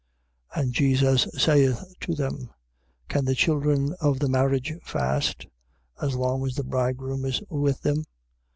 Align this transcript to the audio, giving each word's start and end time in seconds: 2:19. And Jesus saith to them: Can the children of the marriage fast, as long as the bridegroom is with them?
2:19. 0.55 0.59
And 0.63 0.73
Jesus 0.73 1.27
saith 1.33 1.95
to 1.99 2.15
them: 2.15 2.49
Can 3.07 3.23
the 3.25 3.35
children 3.35 3.93
of 4.01 4.17
the 4.17 4.29
marriage 4.29 4.73
fast, 4.83 5.45
as 6.01 6.15
long 6.15 6.43
as 6.47 6.55
the 6.55 6.63
bridegroom 6.63 7.23
is 7.23 7.43
with 7.51 7.81
them? 7.83 8.05